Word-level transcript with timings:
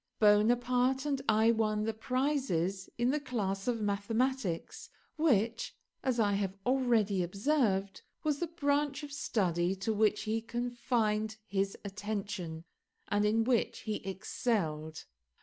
Bonaparte 0.17 1.05
and 1.05 1.21
I 1.29 1.51
won 1.51 1.83
the 1.83 1.93
prizes 1.93 2.89
in 2.97 3.11
the 3.11 3.19
class 3.19 3.67
of 3.67 3.79
mathematics, 3.83 4.89
which, 5.15 5.75
as 6.01 6.19
I 6.19 6.33
have 6.33 6.57
already 6.65 7.21
observed, 7.21 8.01
was 8.23 8.39
the 8.39 8.47
branch 8.47 9.03
of 9.03 9.11
study 9.11 9.75
to 9.75 9.93
which 9.93 10.23
he 10.23 10.41
confined 10.41 11.37
his 11.45 11.77
attention, 11.85 12.63
and 13.09 13.25
in 13.25 13.43
which 13.43 13.81
he 13.81 13.97
excelled. 13.97 15.05